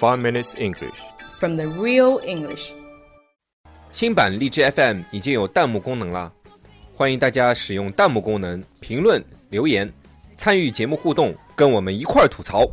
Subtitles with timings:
[0.00, 0.99] Five Minutes English。
[1.39, 2.71] from the real English.
[3.91, 6.31] 新版荔枝 FM 已经有弹幕功能啦，
[6.95, 9.91] 欢迎大家使用弹幕功能评论留言，
[10.37, 12.65] 参与节目互动，跟我们一块儿吐槽。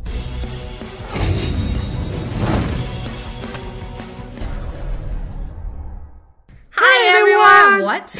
[6.71, 7.83] Hi, everyone.
[7.83, 8.09] What?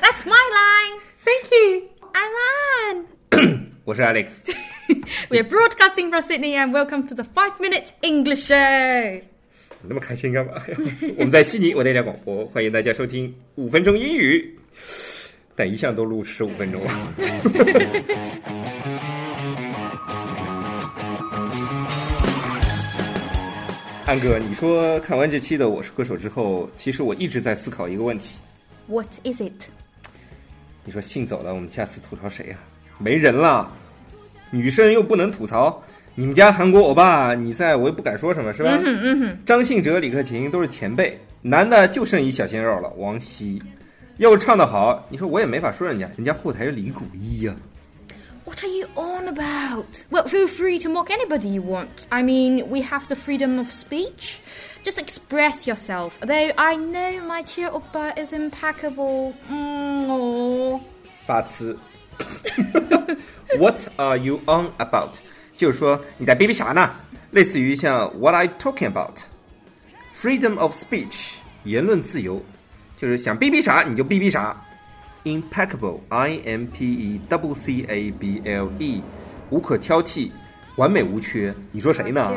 [0.00, 1.00] That's my line.
[1.24, 1.88] Thank you.
[2.12, 2.32] I'm
[2.90, 3.66] Anne.
[3.84, 4.28] 我是 Alex，
[5.30, 9.22] We're broadcasting from Sydney, and welcome to the Five Minute English Show.
[9.80, 10.64] 那么开心干嘛呀？
[11.16, 14.58] 我们在悉尼，我在家广播，欢迎大家收听五分钟英语，
[15.54, 16.90] 但一向都录十五分钟了。
[24.06, 28.40] 安哥，你说看完这期的《我是歌手》之后，其实我一直在思考一个问题。
[28.88, 29.68] What is it?
[30.84, 32.56] 你说信走了，我们下次吐槽谁呀、
[32.98, 33.72] 没人了，
[34.50, 35.82] 女生又不能吐槽。
[36.14, 38.70] 你们家韩国欧巴，你在我也不敢说什么，是吧？
[38.72, 39.38] 嗯哼嗯哼。
[39.46, 43.62] 张信哲、李克勤都是前辈，男的就剩一小鲜肉了，王希。
[44.18, 47.54] 要是唱得好，你说我也没法说人家，人家后台是李谷一呀、
[48.44, 49.86] What are you on about?
[50.10, 52.06] Well, feel free to mock anybody you want.
[52.08, 54.38] I mean, we have the freedom of speech.
[54.82, 56.18] Just express yourself.
[56.20, 59.32] Though I know my cheer oppa is impeccable.
[59.48, 60.80] Mm.
[61.26, 61.76] 发词。
[63.58, 65.14] What are you on about？
[65.56, 66.90] 就是说你在逼逼啥呢？
[67.32, 71.34] 类似于像 What are you talking about？Freedom of speech，
[71.64, 72.42] 言论自由，
[72.96, 74.56] 就是想逼逼啥你就逼逼啥。
[75.24, 79.02] Impeccable，I M P E double C A B L E，
[79.50, 80.30] 无可挑剔，
[80.76, 81.54] 完美无缺。
[81.72, 82.32] 你说谁呢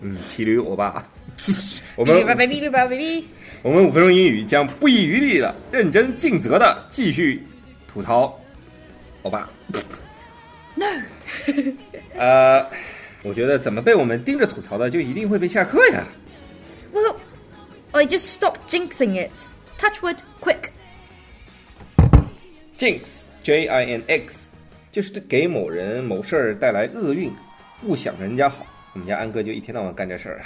[0.00, 1.04] 嗯，骑驴欧巴。
[1.94, 2.24] 我们.
[3.62, 7.42] 我们五分钟英语将不遗余力的、认真尽责的继续
[7.86, 8.34] 吐槽
[9.25, 9.49] 欧巴。
[10.75, 10.85] No.
[12.17, 12.65] 呃，
[13.23, 16.05] 我觉得怎么被我们盯着吐槽的，就一定会被下课呀。
[16.93, 17.15] Well,
[17.91, 19.31] I just stop jinxing it.
[19.77, 20.69] Touch wood, quick.
[22.77, 24.47] Jinx J I N X
[24.91, 27.31] 就是给某人某事儿带来厄运，
[27.81, 28.65] 不想人家好。
[28.93, 30.41] 我们家安哥就一天到晚干这事儿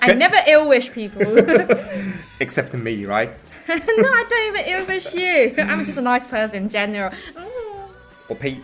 [0.00, 1.24] I never ill wish people.
[2.40, 3.28] ，except me, right？
[3.68, 5.54] no, I don't even ill wish you.
[5.58, 7.10] I'm just a nice person in general.
[7.34, 7.46] Mm.
[8.28, 8.56] 我呸！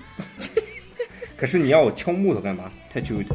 [1.37, 2.71] 可是你要我敲木头干嘛？
[2.93, 3.27] Touch wood。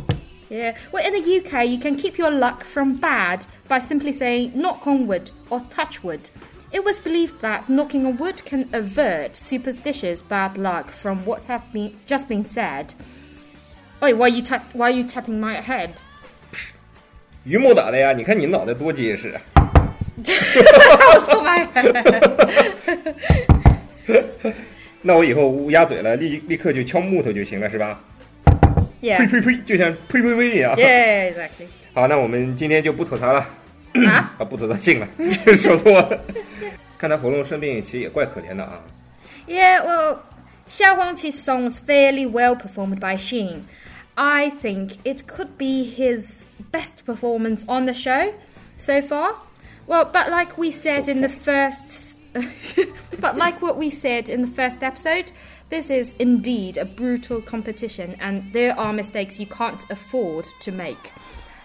[0.50, 0.76] Yeah.
[0.92, 4.86] Well, in the UK, you can keep your luck from bad by simply saying knock
[4.86, 6.30] on wood or touch wood.
[6.74, 11.64] It was believed that knocking on wood can avert superstitious bad luck from what have
[11.72, 12.94] been just been said.
[14.02, 14.64] Wait, why are you tap?
[14.74, 15.92] Why are you tapping my head?
[17.44, 19.40] 榆木打的呀，你看你脑袋多结实。
[20.24, 22.24] That was on my head.
[25.02, 28.00] 那我以后乌鸦嘴了，立立刻就敲木头就行了，是吧？
[29.02, 29.18] Yeah.
[29.18, 30.76] 呸呸呸，就像呸呸呸一样。
[30.76, 31.68] Yeah, exactly.
[31.94, 33.40] 好，那我们今天就不吐槽了。
[34.08, 35.08] 啊啊，不吐槽信了，
[35.58, 36.18] 说错了。
[36.98, 38.80] 看他喉咙生病，其实也怪可怜的啊。
[39.48, 40.20] Yeah, well,
[40.70, 43.64] Xiao Huangqi's song was fairly well performed by Xin.
[44.14, 48.32] I think it could be his best performance on the show
[48.78, 49.34] so far.
[49.88, 52.18] Well, but like we said in the first,
[53.20, 55.32] but like what we said in the first episode,
[55.70, 61.12] this is indeed a brutal competition, and there are mistakes you can't afford to make.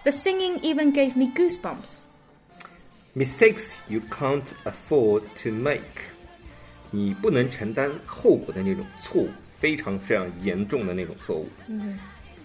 [0.03, 1.99] The singing even gave me goosebumps.
[3.15, 6.03] Mistakes you can't afford to make，
[6.91, 11.49] 你不能承担后果的那种错误，非常非常严重的那种错误。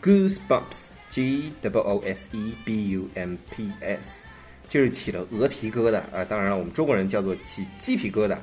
[0.01, 4.25] Goosebumps，G W O S E B U M P S，
[4.70, 6.26] 就是起了鹅皮疙瘩啊。
[6.26, 8.38] 当然了，我们中国人叫做起鸡皮疙瘩，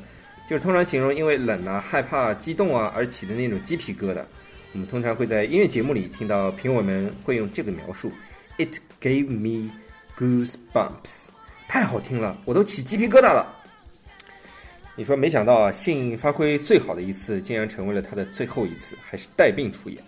[0.49, 4.23] 就是通常形容因为冷啊、害怕、激动啊而起的那种鸡皮疙瘩。
[4.73, 8.11] 我们通常会在音乐节目里听到评委们会用这个描述
[8.59, 9.71] ：It gave me
[10.19, 11.27] goosebumps，
[11.69, 13.47] 太好听了，我都起鸡皮疙瘩了。
[14.97, 19.99] 你说没想到啊，信发挥最好的一次，竟然成为了他的最后一次，还是带病出演。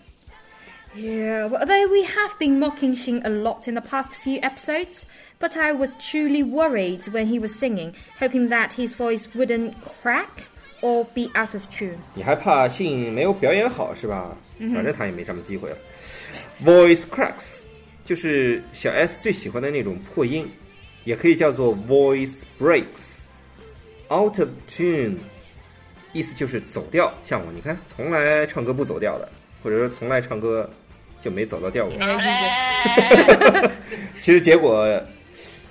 [0.96, 5.06] Yeah, well, although we have been mocking Xing a lot in the past few episodes,
[5.40, 10.50] but I was truly worried when he was singing, hoping that his voice wouldn't crack
[10.82, 11.98] or be out of tune.
[12.14, 14.38] 你还怕信没有表演好是吧？
[14.74, 15.78] 反正他也没什么机会了。
[16.64, 17.62] Voice cracks
[18.04, 20.46] 就是小 S 最喜欢的那种破音，
[21.06, 25.16] 也可以叫做 voice breaks。Out of tune
[26.12, 29.30] 意思就是走调，像我，你看从来唱歌不走调的，
[29.64, 30.70] 或者说从来唱歌
[31.21, 31.95] 就没走到调过。
[34.19, 34.87] 其实结果，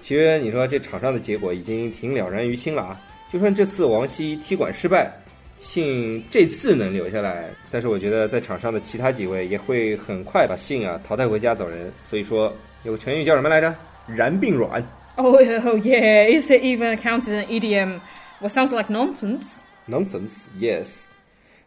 [0.01, 3.01] 其实你说这场上的结果已经挺了然于心了啊。
[3.31, 5.11] 就算这次王希踢馆失败，
[5.57, 11.91] 信这次能留下来，但是我觉得在场上的其他几位也会很快把信啊淘汰回家走人。
[12.09, 12.53] 所以说
[12.83, 13.73] 有个成语叫什么来着？
[14.07, 14.83] 然并卵。
[15.17, 18.01] Oh, oh yeah, is it even counted an idiom?
[18.39, 19.61] What sounds like nonsense.
[19.87, 20.45] Nonsense.
[20.59, 21.05] Yes.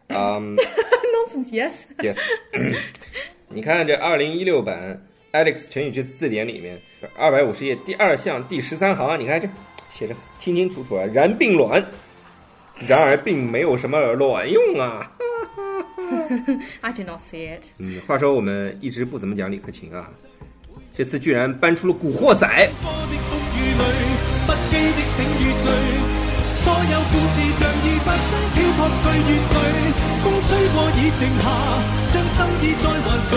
[0.09, 0.55] Um,、
[1.13, 1.85] nonsense, yes.
[1.99, 2.15] Yes。
[3.51, 5.01] 你看这二零一六版
[5.31, 6.79] Alex 成语这字典里面
[7.17, 9.49] 二百五十页第二项第十三行，你看这
[9.89, 11.83] 写着清清楚楚啊，然并卵。
[12.87, 15.11] 然而并没有什么卵用啊。
[16.81, 17.63] I do not see it.
[17.79, 20.09] 嗯，话说我们一直不怎么讲李克勤啊，
[20.93, 22.47] 这次居然搬出了《古惑仔》。
[26.64, 29.56] 波的风雨里，不羁的醒与醉，所有故事像已发生，漂泊岁月里，
[30.22, 31.46] 风吹过已静下，
[32.12, 33.32] 将心意再还谁？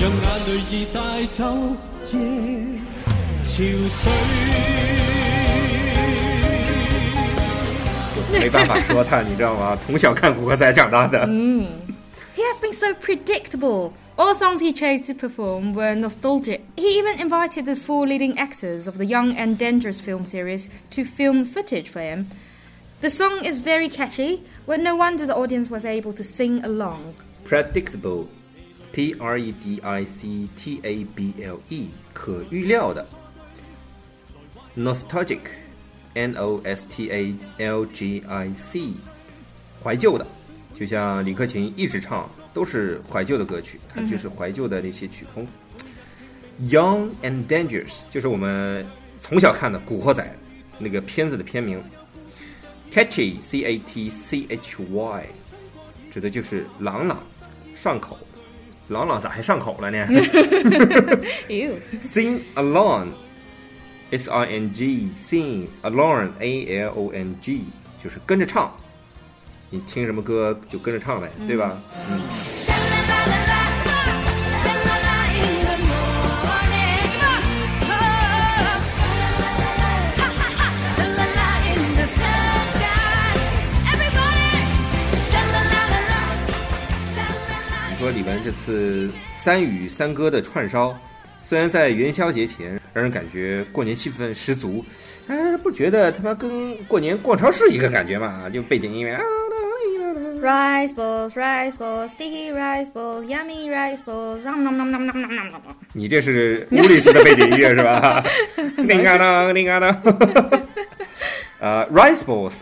[0.00, 0.96] 让眼泪已带
[1.36, 1.40] 走
[2.12, 2.14] 夜
[3.42, 3.54] 潮
[3.88, 4.02] 水。
[8.32, 9.76] 没办法说他，你知道吗？
[9.84, 11.26] 从小看《古惑仔》长大的。
[11.26, 13.92] He has been so predictable.
[14.16, 16.60] All the songs he chose to perform were nostalgic.
[16.76, 21.04] He even invited the four leading actors of the Young and Dangerous film series to
[21.04, 22.30] film footage for him.
[23.00, 27.14] The song is very catchy, but no wonder the audience was able to sing along.
[27.44, 28.26] predictable,
[28.92, 33.04] p r e d i c t a b l e，可预料的。
[34.76, 35.40] nostalgic,
[36.14, 38.92] n o s t a l g i c，
[39.82, 40.24] 怀旧的，
[40.72, 45.44] 就像李克勤一直唱都是怀旧的歌曲，他就是怀旧的那些曲风。
[46.70, 48.86] Young and Dangerous 就是我们
[49.20, 50.22] 从小看的《古惑仔》
[50.78, 51.82] 那个片子的片名。
[52.91, 55.25] Catchy, c a t c h y，
[56.11, 57.19] 指的就是朗朗
[57.75, 58.17] 上口。
[58.89, 60.07] 朗朗咋还上口了呢
[61.49, 63.07] Ew.？Sing along,
[64.11, 67.65] s i n g, sing along, a l o n g，
[68.01, 68.73] 就是跟着唱。
[69.69, 71.77] 你听什么歌就跟着唱呗，对吧？
[72.09, 72.21] 嗯。
[88.07, 89.11] 说李玟这次
[89.43, 90.97] 三语三歌的串烧，
[91.41, 94.85] 虽然在元宵节前让人感觉过年气氛十足，
[95.27, 98.49] 哎，不觉得他妈跟过年逛超市一个感觉嘛？
[98.49, 99.21] 就背景音乐啊。
[100.41, 104.41] Rice balls, rice balls, sticky rice balls, yummy rice balls.
[104.45, 105.61] Nom nom nom nom nom nom nom nom.
[105.91, 108.23] 你这是乌里斯的背景音乐是吧？
[108.77, 110.01] 铃啊当，铃啊当。
[111.59, 112.53] 呃，rice balls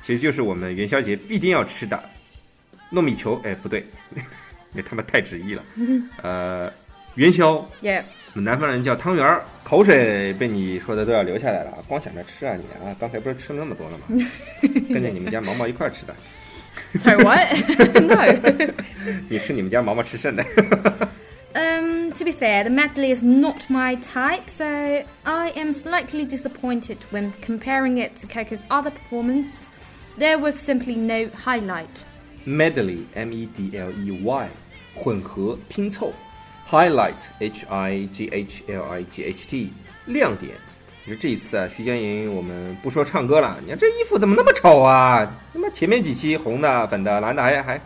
[0.00, 2.02] 其实就是我们元宵节必定要吃的
[2.90, 3.38] 糯米球。
[3.44, 3.84] 哎，不对，
[4.74, 5.62] 那他妈太直译了。
[6.22, 6.70] 呃，
[7.14, 7.64] 元宵.
[8.34, 12.92] 我们南方人叫汤圆儿，口水被你说的都要流下来了，光想着吃啊你啊！
[12.98, 14.06] 刚才不是吃了那么多了吗？
[14.92, 16.12] 跟着你们家毛毛一块儿吃的
[16.98, 17.54] ，Sorry, what?
[18.02, 18.72] no.
[19.28, 20.44] 你吃你们家毛毛吃剩的。
[21.54, 27.32] Um, to be fair, the medley is not my type, so I am slightly disappointed when
[27.40, 29.68] comparing it to Coco's other performance.
[30.18, 32.02] There was simply no highlight.
[32.44, 34.48] medley m e d l e y
[34.95, 36.11] 混合拼凑，
[36.69, 39.71] highlight h i g h l i g h t
[40.05, 40.51] 亮点。
[41.05, 45.25] 你说这一次啊，徐佳莹，我们不说唱歌了，你看这衣服怎么那么丑啊？
[45.53, 47.81] 他妈前面几期红的、粉的、蓝的还还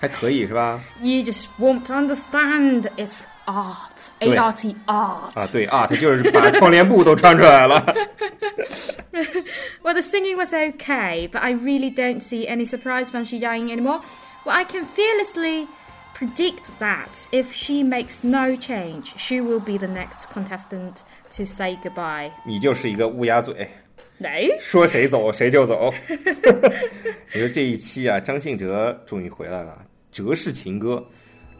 [0.00, 0.80] 还可以是吧？
[1.00, 2.88] You just won't understand.
[2.96, 4.08] It's art.
[4.20, 4.36] A 对。
[4.36, 5.32] R T art.
[5.34, 7.84] 啊，对啊，他就是把窗帘布都穿出来了。
[9.82, 13.72] Well, the singing was okay, but I really don't see any surprise from Xi Yang
[13.72, 14.00] anymore.
[14.44, 15.66] Well, I can fearlessly
[16.17, 21.03] predict that if she makes no change, she will be the next contestant
[21.35, 22.31] to say goodbye.
[22.43, 23.69] 你就是一个乌鸦嘴?
[24.59, 25.93] 说谁走谁就走。
[27.33, 29.77] 你说这一期啊，张信哲终于回来了，
[30.11, 31.05] 哲式情歌，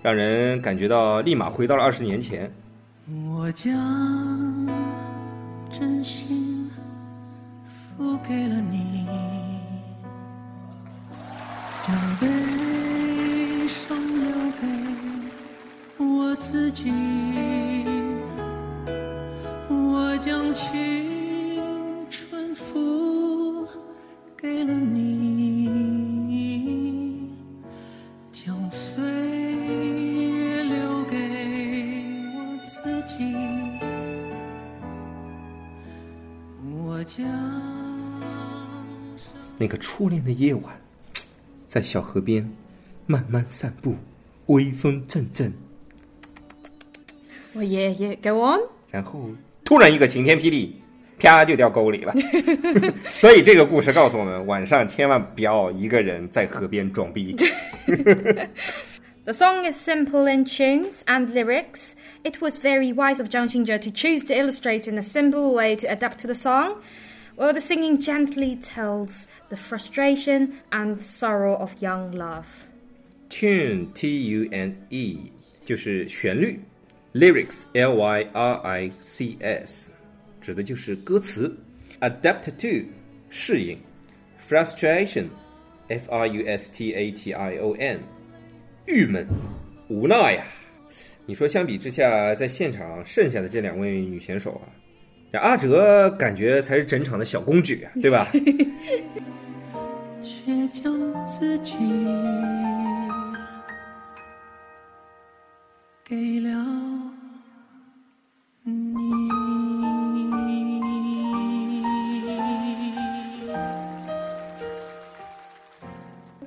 [0.02, 2.52] 让人感觉到立马回到了二十年前。
[3.30, 3.72] 我将
[5.72, 6.68] 真心
[7.96, 9.08] 付给了你，
[11.80, 11.96] 将
[13.68, 14.32] 悲伤留
[14.62, 14.66] 给
[16.02, 16.90] 我自己。
[19.68, 23.68] 我将青春付
[24.38, 25.70] 给了你，
[28.32, 31.18] 将岁月留给
[32.38, 33.36] 我自己。
[36.72, 37.28] 我将
[39.58, 40.74] 那个初恋的夜晚，
[41.68, 42.50] 在小河边
[43.07, 43.95] 慢慢散步，
[44.47, 45.53] 微风阵阵，
[47.55, 48.17] Well, yeah, yeah.
[48.23, 48.61] Go on.
[48.91, 49.31] 然后
[49.65, 50.81] 突然一个晴天霹雳，
[51.19, 52.15] 啪就掉沟里了。
[53.07, 57.37] 所以这个故事告诉我们，晚上千万不要一个人在河边装逼。
[59.25, 61.93] The song is simple in tunes and lyrics.
[62.25, 65.77] It was very wise of Zhang Xingzhe to choose to illustrate in a simple way
[65.77, 66.81] to adapt to the song,
[67.37, 72.66] while the singing gently tells the frustration and sorrow of young love.
[73.30, 75.32] Tune T U N E
[75.66, 76.60] 就是旋律
[77.14, 79.92] ，lyrics L Y R I C S
[80.42, 81.56] 指的就是歌词
[82.00, 82.88] ，adapt to
[83.30, 83.78] 适应
[84.48, 85.26] ，frustration
[85.90, 88.00] F R U S T A T I O N
[88.86, 89.28] 郁闷
[89.90, 90.44] 无奈呀。
[91.26, 94.72] 你说相比之下，在现场剩下的这两位女选手啊，
[95.34, 98.32] 这阿哲感觉才是整场的小公举啊，对吧？
[100.24, 101.76] 却将自己
[106.08, 106.50] 给了
[108.64, 108.98] 你。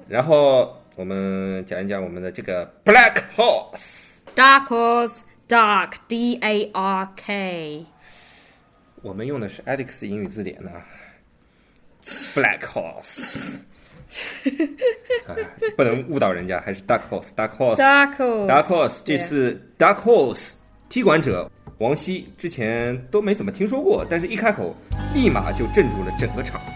[0.09, 4.07] 然后我们讲一讲我们的这个 Black Horse。
[4.35, 7.85] Dark horse, dark, D A R K.
[9.03, 10.71] 我们用的是 Alex 英语字典呢。
[12.35, 13.70] Black horse，啊
[15.77, 18.89] 不能误导人家，还是 Dark horse，Dark horse，Dark Dark horse.
[18.89, 19.01] horse。
[19.05, 20.53] 这次 Dark horse
[20.89, 24.75] 踢馆者王希之前都没怎么听说过，但是一开口，
[25.15, 26.67] 立马就镇住了整个场子。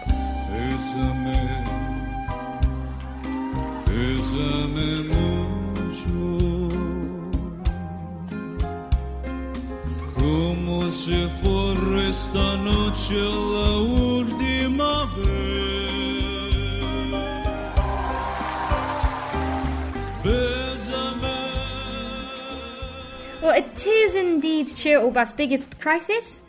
[23.44, 26.40] Well, it is indeed Chirulba's biggest crisis.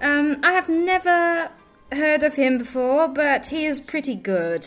[0.00, 1.50] Um, I have never
[1.92, 4.64] heard of him before, but he is pretty good.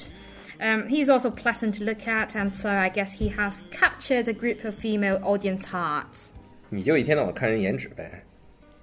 [0.59, 4.33] Um, he's also pleasant to look at, and so I guess he has captured a
[4.33, 6.29] group of female audience hearts.
[6.69, 8.23] 你就一天到晚看人颜值呗。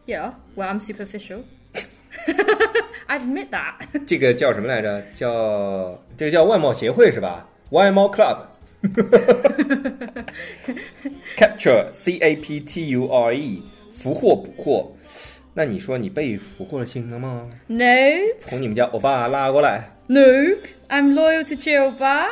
[0.07, 1.43] Yeah, well, I'm superficial.
[3.07, 4.07] I admit that.
[4.07, 5.02] 这个叫什么来着？
[5.14, 7.47] 叫这个叫外貌协会是吧？
[7.71, 8.38] 外貌 Club。
[11.38, 13.62] Capture C A P T U R E，
[13.92, 14.92] 俘获捕获。
[15.54, 17.86] 那你说你被俘获了心了吗？no,
[18.40, 19.90] 从你们家欧巴拉过来。
[20.08, 20.58] nope.
[20.90, 22.28] I'm loyal to Chirulba.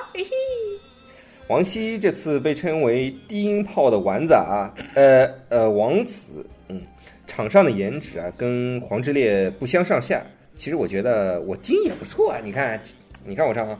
[1.47, 6.81] 王希这次被称为低音炮的丸子啊，呃呃王子，嗯，
[7.27, 10.21] 场上的颜值啊跟黄致列不相上下。
[10.55, 12.79] 其实我觉得我低音也不错啊，你看，
[13.25, 13.79] 你看我唱啊，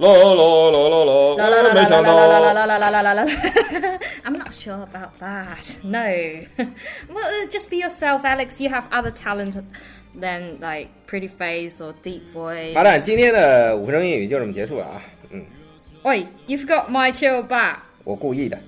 [0.00, 2.78] 啦啦啦啦啦 La la la 我 la 没 la 想 la la la 到 la la
[2.78, 3.24] la la la la.
[4.24, 5.78] I'm not sure about that.
[5.82, 6.00] No.
[7.08, 8.60] well, uh, just be yourself, Alex.
[8.60, 9.56] You have other talent
[10.14, 12.74] than like pretty face or deep voice.
[12.74, 15.44] 好了，今天的五分钟英语就这么结束了啊，嗯，
[16.04, 17.76] Oi, you forgot my chill back.
[18.04, 18.58] 我故意的。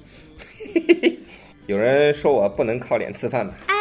[1.67, 3.53] 有人说我不能靠脸吃饭嘛，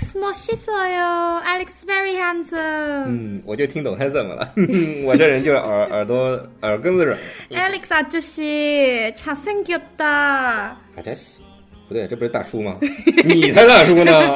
[0.00, 1.42] Alex, 멋있어요.
[1.44, 3.08] Alex, very handsome.
[3.08, 4.50] 嗯，我就听懂他怎么了，
[5.04, 7.18] 我这人就是耳耳朵耳根子软。
[7.50, 10.02] Alex 아저씨, 잘생겼다.
[10.02, 11.40] 啊，这是
[11.88, 12.78] 不对，这不是大叔吗？
[13.26, 14.34] 你才大叔呢，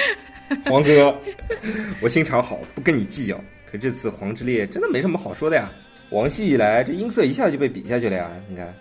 [0.65, 1.13] 黄哥，
[2.01, 3.37] 我心肠好，不跟你计较。
[3.69, 5.69] 可这次黄致列真的没什么好说的呀。
[6.11, 8.31] 王希一来，这音色一下就被比下去了呀。
[8.49, 8.73] 你看，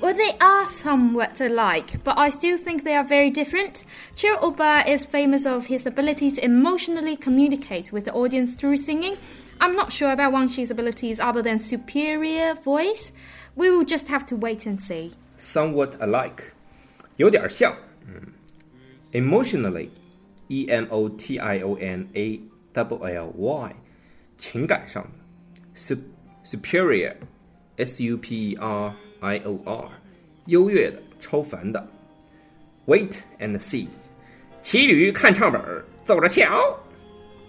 [0.00, 3.84] Well, they are somewhat alike, but I still think they are very different.
[4.14, 9.16] Chir Oba is famous of his ability to emotionally communicate with the audience through singing.
[9.60, 13.12] I'm not sure about Wang Shi's abilities other than superior voice.
[13.56, 15.12] We will just have to wait and see.
[15.38, 16.52] somewhat alike，
[17.16, 17.74] 有点像。
[18.06, 18.32] 嗯，
[19.12, 22.40] emotionally，e m o t i o n a
[22.74, 23.72] double l y，
[24.36, 25.98] 情感上的，sup
[26.44, 29.89] superior，s u p e r i o r，
[30.45, 31.85] 优越的，超凡的。
[32.87, 33.87] Wait and see，
[34.61, 36.77] 骑驴看唱本儿，走着瞧。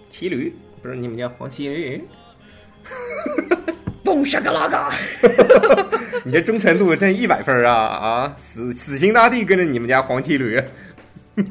[0.09, 2.01] 骑驴不是你们家黄骑驴
[4.03, 4.93] ？Boom shakalaka!
[6.25, 8.35] 你这忠诚度真一百分儿啊啊！
[8.37, 10.61] 死死心塌地跟着你们家黄骑驴。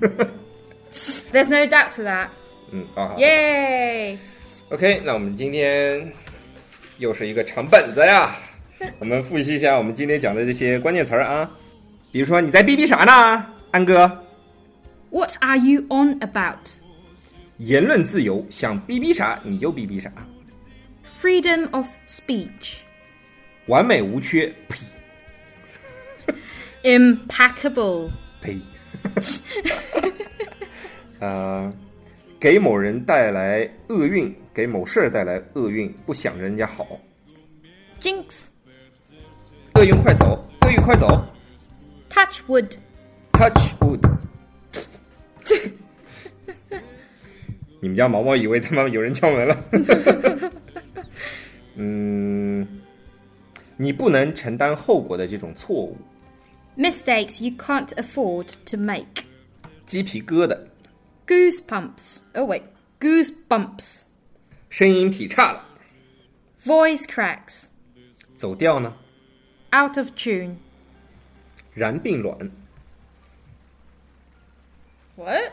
[1.33, 2.29] There's no doubt to that.
[2.73, 4.19] 嗯啊耶
[4.69, 4.75] Yay!
[4.75, 6.13] OK，那我们今天
[6.99, 8.37] 又是一个长本子呀。
[8.99, 11.51] 我们复习一下我们今天讲的这些关键词儿啊，
[12.11, 14.25] 比如说你在逼逼啥呢，安哥
[15.11, 16.79] ？What are you on about?
[17.59, 20.11] 言论自由，想逼逼啥你就逼逼啥
[21.21, 22.79] ，Freedom of speech.
[23.67, 24.79] 完美无缺，呸
[26.83, 28.11] Impeccable.
[28.41, 28.59] 呸。
[31.21, 31.71] 呃，
[32.39, 36.99] 给某人带来厄运，给某事儿带来厄运，不想着人家好。
[38.01, 38.25] Jinx.
[39.80, 41.08] 厄运快走，厄运快走
[42.10, 42.78] Touch wood.
[43.34, 44.00] ，touch wood。
[47.82, 50.52] 你们家毛毛以为他妈有人敲门了。
[51.76, 52.66] 嗯，
[53.78, 55.98] 你不能承担后果的这种错误，
[56.78, 59.24] Mistakes you can't afford to make.
[59.86, 60.58] 鸡皮疙瘩，
[61.28, 62.20] Goosebumps.
[62.34, 62.64] Oh wait.
[63.00, 64.04] Goosebumps.
[64.70, 65.64] 声音劈叉了，
[66.64, 67.66] Voice cracks.
[68.38, 68.94] 走调呢，
[69.72, 70.58] Out of tune.
[71.74, 72.52] 燃并卵，
[75.16, 75.52] What?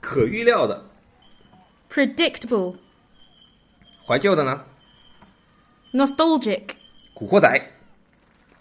[0.00, 0.84] 可预料的，
[1.90, 2.78] Predictable.
[4.06, 4.64] 怀旧的呢，
[5.92, 6.70] Nostalgic.
[7.14, 7.70] 古惑仔，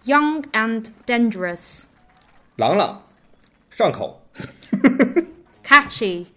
[0.06, 1.84] Young and dangerous.
[2.58, 3.04] 朗朗，
[3.70, 4.22] 上口，
[5.64, 6.28] Catchy.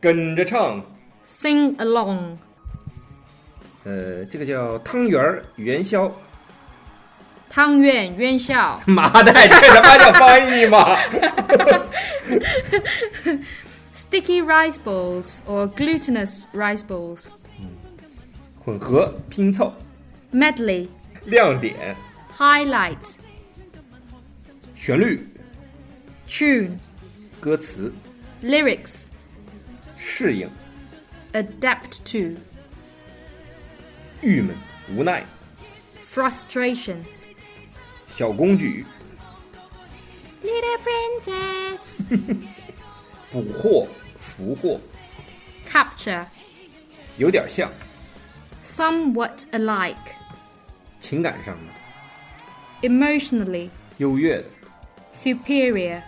[0.00, 0.84] 跟着唱。
[1.28, 2.38] Sing along.
[3.87, 6.11] 呃，这个叫汤圆儿元宵，
[7.49, 8.77] 汤圆元宵。
[8.85, 10.97] 妈的，这他妈叫翻译吗
[13.95, 17.27] ？Sticky rice balls or glutinous rice balls.
[18.59, 19.73] 混合拼凑
[20.33, 20.89] ，Medley.
[21.23, 21.95] 亮点
[22.37, 22.97] ，Highlight.
[24.75, 25.25] 旋律
[26.27, 26.71] ，Tune.
[27.39, 27.93] 歌词
[28.43, 29.05] ，Lyrics.
[29.95, 30.49] 适应
[31.31, 32.37] ，Adapt to.
[34.21, 34.55] 郁闷，
[34.95, 35.23] 无奈
[36.11, 36.97] ，Frustration.
[38.15, 38.83] 小公举
[40.43, 41.77] ，Little princess.
[43.31, 44.81] 捕获，俘获
[45.69, 46.25] ，Capture.
[47.17, 47.71] 有点像
[48.65, 49.95] ，Somewhat alike.
[50.99, 53.69] 情感上的，Emotionally.
[53.97, 54.45] 优越的
[55.13, 56.01] ，Superior.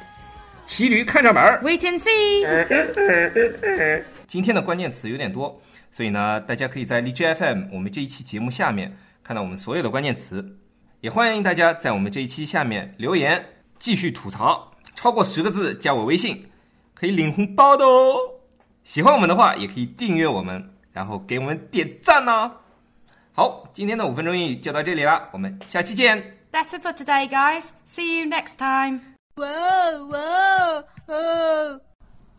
[0.66, 1.62] 骑驴看上门儿。
[1.64, 4.04] Wait and see.
[4.26, 5.62] 今天的关键词有点多，
[5.92, 10.58] 所以呢，大家可以在荔枝 FM 我们这一期节目下面看到我们所有的关键词，
[11.02, 13.44] 也欢迎大家在我们这一期下面留言，
[13.80, 16.46] 继续吐槽，超过十个字加我微信，
[16.94, 18.16] 可以领红包的哦。
[18.84, 22.52] 喜欢我们的话，也可以订阅我们，然后给我们点赞呐、
[23.34, 26.38] 好，今天的五分钟英语就到这里啦，我们下期见。
[26.52, 27.68] That's it for today, guys.
[27.88, 29.02] See you next time.
[29.36, 30.49] Whoa, whoa.